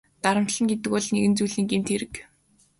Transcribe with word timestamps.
Дарамтална 0.23 0.67
гэдэг 0.71 0.89
бол 0.93 1.05
нэгэн 1.13 1.33
зүйлийн 1.37 1.67
гэмт 1.71 1.87
хэрэг. 1.91 2.13